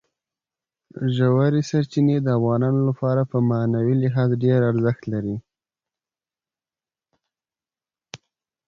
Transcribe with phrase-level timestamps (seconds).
[1.15, 5.37] ژورې سرچینې د افغانانو لپاره په معنوي لحاظ ډېر زیات ارزښت لري.